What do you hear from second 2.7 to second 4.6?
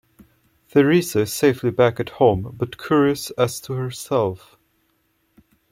curious as to herself.